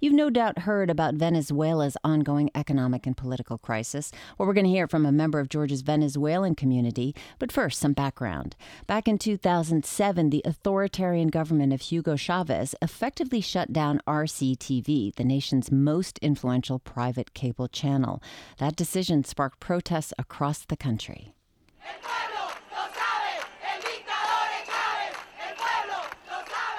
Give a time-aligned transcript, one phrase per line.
[0.00, 4.12] You've no doubt heard about Venezuela's ongoing economic and political crisis.
[4.36, 7.14] Well, we're going to hear from a member of Georgia's Venezuelan community.
[7.38, 8.56] But first, some background.
[8.86, 15.70] Back in 2007, the authoritarian government of Hugo Chavez effectively shut down RCTV, the nation's
[15.70, 18.22] most influential private cable channel.
[18.58, 21.34] That decision sparked protests across the country.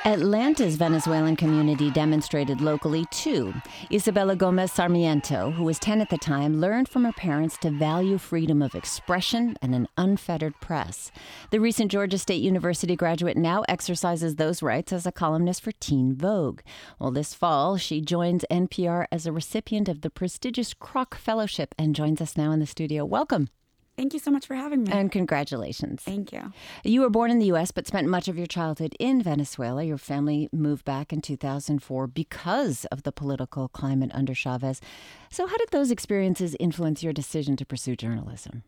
[0.06, 3.54] Atlanta's Venezuelan community demonstrated locally too.
[3.90, 8.18] Isabella Gomez Sarmiento, who was 10 at the time, learned from her parents to value
[8.18, 11.10] freedom of expression and an unfettered press.
[11.52, 16.14] The recent Georgia State University graduate now exercises those rights as a columnist for Teen
[16.14, 16.60] Vogue.
[17.00, 21.96] Well, this fall, she joins NPR as a recipient of the prestigious Kroc Fellowship and
[21.96, 23.06] joins us now in the studio.
[23.06, 23.48] Welcome.
[23.96, 24.92] Thank you so much for having me.
[24.92, 26.02] And congratulations.
[26.02, 26.52] Thank you.
[26.84, 29.84] You were born in the U.S., but spent much of your childhood in Venezuela.
[29.84, 34.82] Your family moved back in 2004 because of the political climate under Chavez.
[35.30, 38.64] So, how did those experiences influence your decision to pursue journalism?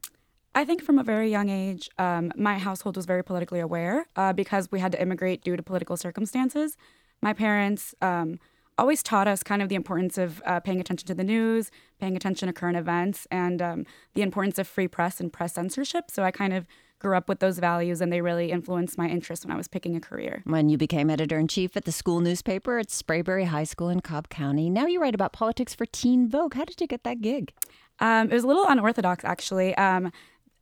[0.54, 4.32] I think from a very young age, um, my household was very politically aware uh,
[4.32, 6.78] because we had to immigrate due to political circumstances.
[7.22, 8.40] My parents, um,
[8.78, 12.16] always taught us kind of the importance of uh, paying attention to the news, paying
[12.16, 16.12] attention to current events, and um, the importance of free press and press censorship.
[16.12, 16.68] So I kind of
[17.00, 19.96] grew up with those values, and they really influenced my interest when I was picking
[19.96, 20.42] a career.
[20.46, 24.00] When you became editor in chief at the school newspaper at Sprayberry High School in
[24.02, 26.54] Cobb County, now you write about politics for Teen Vogue.
[26.54, 27.54] How did you get that gig?
[28.00, 29.76] Um, it was a little unorthodox, actually.
[29.78, 30.12] Um,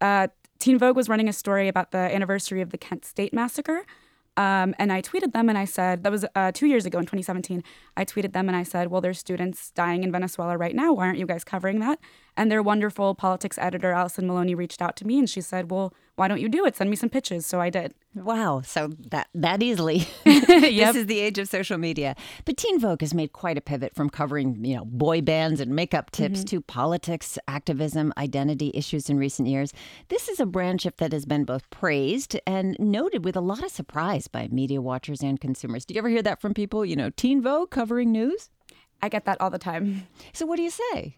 [0.01, 0.27] uh,
[0.59, 3.85] Teen Vogue was running a story about the anniversary of the Kent State Massacre.
[4.35, 7.05] Um, and I tweeted them and I said, that was uh, two years ago in
[7.05, 7.63] 2017.
[7.95, 10.93] I tweeted them and I said, well, there's students dying in Venezuela right now.
[10.93, 11.99] Why aren't you guys covering that?
[12.35, 15.93] And their wonderful politics editor, Allison Maloney, reached out to me and she said, well,
[16.15, 16.75] why don't you do it?
[16.75, 17.45] Send me some pitches.
[17.45, 17.93] So I did.
[18.13, 18.61] Wow.
[18.61, 20.07] So that that easily.
[20.25, 20.47] yep.
[20.47, 22.15] This is the age of social media.
[22.45, 25.75] But Teen Vogue has made quite a pivot from covering, you know, boy bands and
[25.75, 26.57] makeup tips mm-hmm.
[26.57, 29.73] to politics, activism, identity issues in recent years.
[30.09, 33.63] This is a brand shift that has been both praised and noted with a lot
[33.63, 35.85] of surprise by media watchers and consumers.
[35.85, 36.85] Do you ever hear that from people?
[36.85, 38.49] You know, Teen Vogue covering news?
[39.01, 40.07] I get that all the time.
[40.31, 41.17] So what do you say?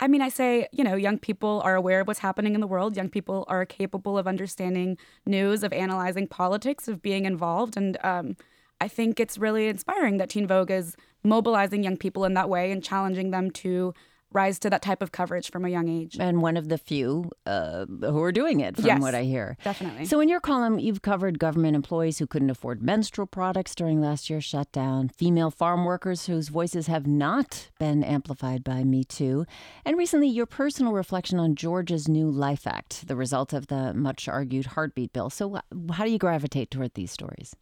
[0.00, 2.66] I mean, I say, you know, young people are aware of what's happening in the
[2.66, 2.96] world.
[2.96, 7.76] Young people are capable of understanding news, of analyzing politics, of being involved.
[7.76, 8.36] And um,
[8.80, 12.70] I think it's really inspiring that Teen Vogue is mobilizing young people in that way
[12.70, 13.92] and challenging them to
[14.32, 16.16] rise to that type of coverage from a young age.
[16.18, 19.56] And one of the few uh, who are doing it, from yes, what I hear.
[19.64, 20.06] Definitely.
[20.06, 24.28] So, in your column, you've covered government employees who couldn't afford menstrual products during last
[24.28, 29.46] year's shutdown, female farm workers whose voices have not been amplified by Me Too,
[29.84, 34.28] and recently your personal reflection on Georgia's new Life Act, the result of the much
[34.28, 35.30] argued heartbeat bill.
[35.30, 35.60] So,
[35.92, 37.54] how do you gravitate toward these stories?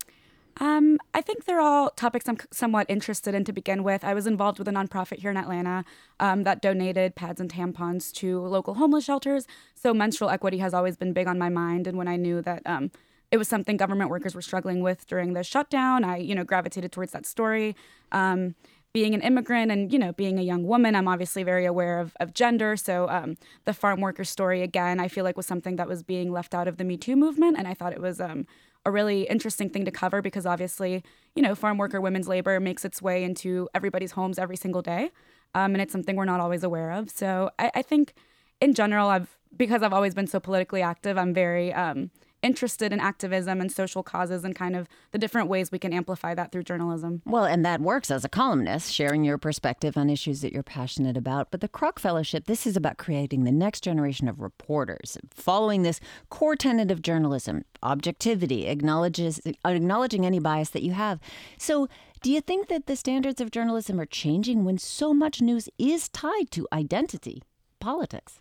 [0.59, 4.05] Um, I think they're all topics I'm somewhat interested in to begin with.
[4.05, 5.84] I was involved with a nonprofit here in Atlanta
[6.19, 9.47] um, that donated pads and tampons to local homeless shelters.
[9.75, 11.87] So menstrual equity has always been big on my mind.
[11.87, 12.91] And when I knew that um,
[13.31, 16.93] it was something government workers were struggling with during the shutdown, I you know gravitated
[16.93, 17.77] towards that story.
[18.12, 18.55] Um,
[18.93, 22.17] being an immigrant and you know being a young woman, I'm obviously very aware of,
[22.19, 22.77] of gender.
[22.77, 26.33] So um, the farm worker story again, I feel like was something that was being
[26.33, 28.47] left out of the Me Too movement, and I thought it was um,
[28.86, 31.02] a really interesting thing to cover because obviously,
[31.34, 35.10] you know, farm worker women's labor makes its way into everybody's homes every single day.
[35.54, 37.10] Um, and it's something we're not always aware of.
[37.10, 38.14] So I, I, think
[38.60, 42.10] in general, I've, because I've always been so politically active, I'm very, um,
[42.46, 46.32] interested in activism and social causes and kind of the different ways we can amplify
[46.34, 47.20] that through journalism.
[47.26, 51.16] Well, and that works as a columnist, sharing your perspective on issues that you're passionate
[51.16, 51.50] about.
[51.50, 56.00] But the Kroc Fellowship, this is about creating the next generation of reporters, following this
[56.30, 61.18] core tenet of journalism, objectivity, acknowledges acknowledging any bias that you have.
[61.58, 61.88] So,
[62.22, 66.08] do you think that the standards of journalism are changing when so much news is
[66.08, 67.42] tied to identity,
[67.78, 68.40] politics?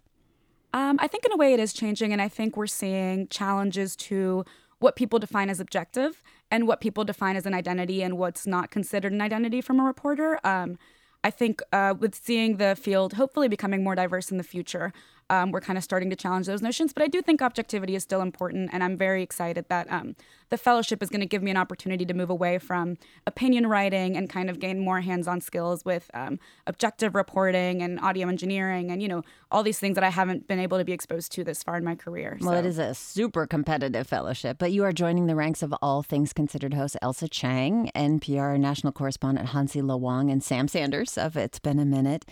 [0.75, 3.95] Um, I think in a way it is changing, and I think we're seeing challenges
[3.95, 4.43] to
[4.79, 8.71] what people define as objective and what people define as an identity and what's not
[8.71, 10.37] considered an identity from a reporter.
[10.45, 10.77] Um,
[11.23, 14.91] I think uh, with seeing the field hopefully becoming more diverse in the future,
[15.29, 16.93] um, we're kind of starting to challenge those notions.
[16.93, 20.15] But I do think objectivity is still important, and I'm very excited that um,
[20.49, 24.15] the fellowship is going to give me an opportunity to move away from opinion writing
[24.15, 29.01] and kind of gain more hands-on skills with um, objective reporting and audio engineering, and
[29.01, 31.63] you know all these things that I haven't been able to be exposed to this
[31.63, 32.37] far in my career.
[32.41, 32.59] Well, so.
[32.59, 36.33] it is a super competitive fellowship, but you are joining the ranks of All Things
[36.33, 41.59] Considered host Ailsa Chang, NPR national correspondent Hansi Lo Wang, and Sam Sanders of It's
[41.59, 42.25] Been a Minute.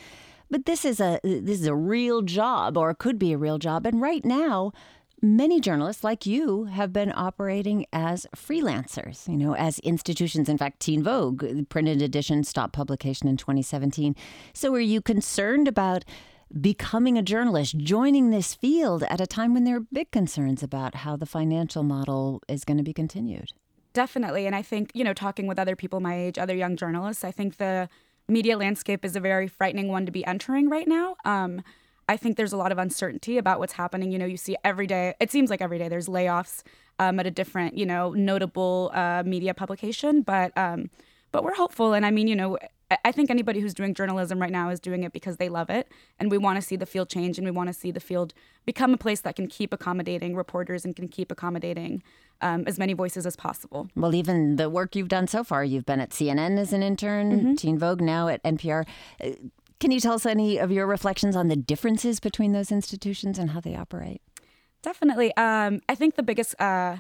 [0.54, 3.88] But this is a this is a real job, or could be a real job.
[3.88, 4.72] And right now,
[5.20, 10.48] many journalists like you have been operating as freelancers, you know, as institutions.
[10.48, 14.16] In fact, Teen Vogue, uh, printed edition, stopped publication in 2017.
[14.54, 16.06] So are you concerned about
[16.62, 20.98] becoming a journalist, joining this field at a time when there are big concerns about
[20.98, 23.54] how the financial model is going to be continued?
[23.94, 24.46] Definitely.
[24.46, 27.32] And I think, you know, talking with other people my age, other young journalists, I
[27.32, 27.90] think the
[28.28, 31.16] media landscape is a very frightening one to be entering right now.
[31.26, 31.62] Um,
[32.08, 34.12] I think there's a lot of uncertainty about what's happening.
[34.12, 36.64] You know, you see every day, it seems like every day there's layoffs
[37.00, 40.90] um, at a different, you know, notable uh, media publication, but um,
[41.32, 41.94] but we're hopeful.
[41.94, 42.58] And I mean, you know,
[43.04, 45.88] I think anybody who's doing journalism right now is doing it because they love it.
[46.20, 48.34] And we want to see the field change and we want to see the field
[48.66, 52.04] become a place that can keep accommodating reporters and can keep accommodating
[52.42, 53.90] um, as many voices as possible.
[53.96, 57.32] Well, even the work you've done so far, you've been at CNN as an intern,
[57.32, 57.54] mm-hmm.
[57.56, 58.86] Teen Vogue, now at NPR.
[59.24, 59.32] Uh,
[59.80, 63.52] can you tell us any of your reflections on the differences between those institutions and
[63.52, 64.22] how they operate?
[64.82, 65.36] Definitely.
[65.36, 66.60] Um, I think the biggest.
[66.60, 66.98] Uh,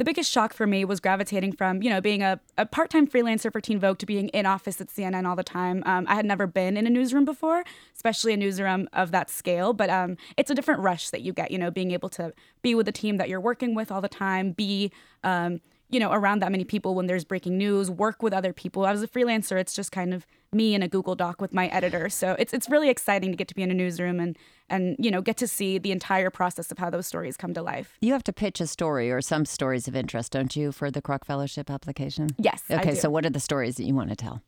[0.00, 3.06] the biggest shock for me was gravitating from, you know, being a, a part time
[3.06, 5.82] freelancer for Teen Vogue to being in office at CNN all the time.
[5.84, 7.64] Um, I had never been in a newsroom before,
[7.94, 11.50] especially a newsroom of that scale, but um, it's a different rush that you get,
[11.50, 12.32] you know, being able to
[12.62, 14.90] be with the team that you're working with all the time, be,
[15.22, 15.60] um,
[15.90, 18.86] you know, around that many people when there's breaking news, work with other people.
[18.86, 22.08] As a freelancer, it's just kind of me in a Google Doc with my editor.
[22.08, 24.36] So it's it's really exciting to get to be in a newsroom and
[24.68, 27.62] and you know get to see the entire process of how those stories come to
[27.62, 27.96] life.
[28.00, 31.02] You have to pitch a story or some stories of interest, don't you, for the
[31.02, 32.30] Kroc Fellowship application?
[32.38, 32.62] Yes.
[32.70, 34.42] Okay, so what are the stories that you want to tell?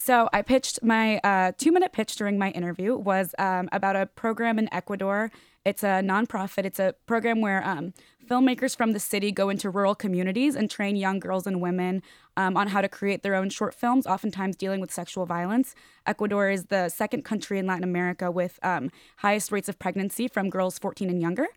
[0.00, 4.06] So I pitched my uh, two minute pitch during my interview was um, about a
[4.06, 5.30] program in Ecuador.
[5.64, 6.64] It's a nonprofit.
[6.64, 7.92] It's a program where um,
[8.24, 12.02] filmmakers from the city go into rural communities and train young girls and women
[12.36, 15.74] um, on how to create their own short films, oftentimes dealing with sexual violence.
[16.06, 20.48] Ecuador is the second country in Latin America with um, highest rates of pregnancy from
[20.48, 21.48] girls 14 and younger.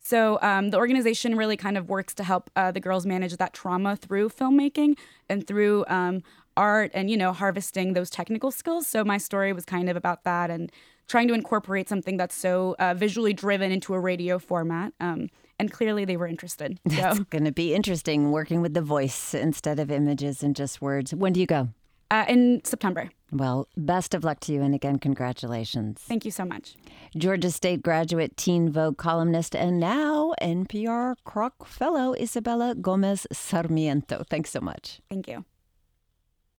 [0.00, 3.52] So um, the organization really kind of works to help uh, the girls manage that
[3.52, 4.96] trauma through filmmaking
[5.28, 6.22] and through um,
[6.58, 8.86] art and you know harvesting those technical skills.
[8.86, 10.70] So my story was kind of about that and
[11.08, 14.92] trying to incorporate something that's so uh, visually driven into a radio format.
[15.00, 16.78] Um, and clearly they were interested.
[16.90, 16.96] So.
[16.96, 21.14] That's going to be interesting working with the voice instead of images and just words.
[21.14, 21.68] When do you go?
[22.10, 23.10] Uh, in September.
[23.30, 26.00] Well, best of luck to you, and again, congratulations.
[26.00, 26.74] Thank you so much.
[27.16, 34.24] Georgia State graduate, Teen Vogue columnist, and now NPR Kroc Fellow Isabella Gomez Sarmiento.
[34.28, 35.00] Thanks so much.
[35.10, 35.44] Thank you.